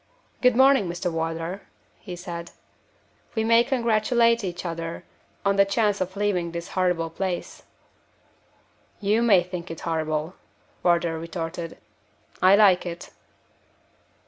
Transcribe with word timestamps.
"Good 0.41 0.55
morning, 0.55 0.87
Mr. 0.89 1.11
Wardour," 1.11 1.61
he 1.99 2.15
said. 2.15 2.49
"We 3.35 3.43
may 3.43 3.63
congratulate 3.63 4.43
each 4.43 4.65
other 4.65 5.03
on 5.45 5.57
the 5.57 5.63
chance 5.63 6.01
of 6.01 6.15
leaving 6.15 6.53
this 6.53 6.69
horrible 6.69 7.11
place." 7.11 7.61
"You 8.99 9.21
may 9.21 9.43
think 9.43 9.69
it 9.69 9.81
horrible," 9.81 10.33
Wardour 10.81 11.19
retorted; 11.19 11.77
"I 12.41 12.55
like 12.55 12.83
it." 12.83 13.11